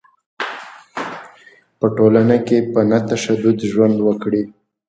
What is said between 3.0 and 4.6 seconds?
تشدد ژوند وکړي.